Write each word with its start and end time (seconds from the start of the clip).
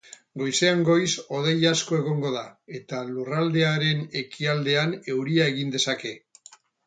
Goizean 0.41 0.79
goiz 0.85 1.09
hodei 1.35 1.53
asko 1.71 1.97
egongo 2.03 2.31
da 2.37 2.41
eta 2.79 3.03
lurraldearen 3.11 4.01
ekialdean 4.23 4.97
euria 5.17 5.49
egin 5.53 5.77
dezake. 5.79 6.15